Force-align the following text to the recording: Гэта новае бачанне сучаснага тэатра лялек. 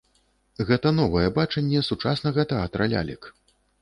Гэта 0.69 0.93
новае 0.99 1.27
бачанне 1.35 1.85
сучаснага 1.91 2.41
тэатра 2.55 2.83
лялек. 2.95 3.21